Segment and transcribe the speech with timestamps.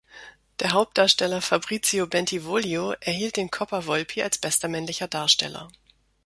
[0.61, 5.67] Der Hauptdarsteller Fabrizio Bentivoglio erhielt den Coppa Volpi als bester männlicher Darsteller.